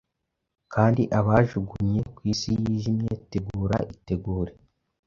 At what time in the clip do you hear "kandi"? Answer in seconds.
0.73-1.01